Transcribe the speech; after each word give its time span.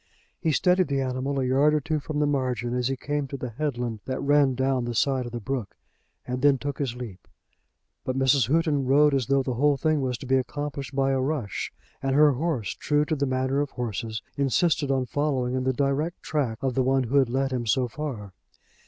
He 0.39 0.51
steadied 0.51 0.87
the 0.87 0.99
animal 0.99 1.39
a 1.39 1.45
yard 1.45 1.75
or 1.75 1.79
two 1.79 1.99
from 1.99 2.17
the 2.17 2.25
margin 2.25 2.73
as 2.75 2.87
he 2.87 2.95
came 2.97 3.27
to 3.27 3.37
the 3.37 3.51
headland 3.51 3.99
that 4.05 4.19
ran 4.19 4.55
down 4.55 4.85
the 4.85 4.95
side 4.95 5.27
of 5.27 5.31
the 5.31 5.39
brook, 5.39 5.77
and 6.25 6.41
then 6.41 6.57
took 6.57 6.79
his 6.79 6.95
leap. 6.95 7.27
But 8.03 8.17
Mrs. 8.17 8.47
Houghton 8.47 8.87
rode 8.87 9.13
as 9.13 9.27
though 9.27 9.43
the 9.43 9.53
whole 9.53 9.77
thing 9.77 10.01
was 10.01 10.17
to 10.17 10.25
be 10.25 10.37
accomplished 10.37 10.95
by 10.95 11.11
a 11.11 11.19
rush, 11.21 11.71
and 12.01 12.15
her 12.15 12.31
horse, 12.31 12.73
true 12.73 13.05
to 13.05 13.15
the 13.15 13.27
manner 13.27 13.61
of 13.61 13.69
horses, 13.69 14.23
insisted 14.37 14.89
on 14.89 15.05
following 15.05 15.53
in 15.53 15.65
the 15.65 15.71
direct 15.71 16.23
track 16.23 16.57
of 16.63 16.73
the 16.73 16.81
one 16.81 17.03
who 17.03 17.17
had 17.17 17.29
led 17.29 17.51
him 17.51 17.67
so 17.67 17.87
far. 17.87 18.33